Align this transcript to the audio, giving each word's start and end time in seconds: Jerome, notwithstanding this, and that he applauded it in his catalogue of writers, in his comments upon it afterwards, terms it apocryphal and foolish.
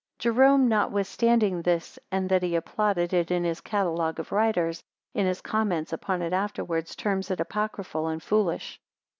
Jerome, 0.17 0.67
notwithstanding 0.67 1.61
this, 1.61 1.99
and 2.11 2.27
that 2.29 2.41
he 2.41 2.55
applauded 2.55 3.13
it 3.13 3.29
in 3.29 3.43
his 3.43 3.61
catalogue 3.61 4.17
of 4.19 4.31
writers, 4.31 4.83
in 5.13 5.27
his 5.27 5.41
comments 5.41 5.93
upon 5.93 6.23
it 6.23 6.33
afterwards, 6.33 6.95
terms 6.95 7.29
it 7.29 7.39
apocryphal 7.39 8.07
and 8.07 8.23
foolish. 8.23 8.79